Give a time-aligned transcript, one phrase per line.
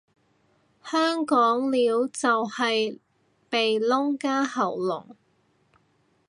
[0.83, 2.97] 香港撩就都係
[3.51, 5.15] 鼻窿加喉嚨